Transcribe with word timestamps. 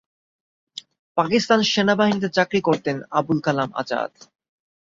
পাকিস্তান 1.17 1.59
সেনাবাহিনীতে 1.63 2.29
চাকরি 2.37 2.59
করতেন 2.61 2.95
আবুল 3.11 3.37
কালাম 3.41 3.69
আজাদ। 3.81 4.11